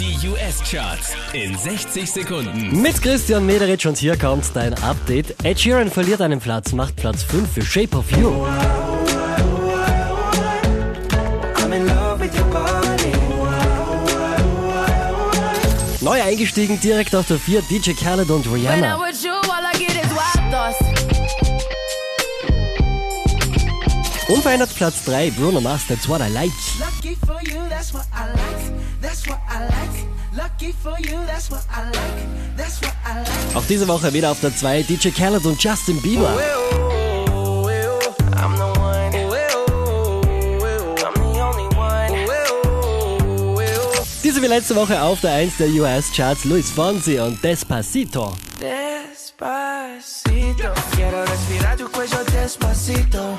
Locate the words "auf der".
17.14-17.38, 34.30-34.54, 45.00-45.32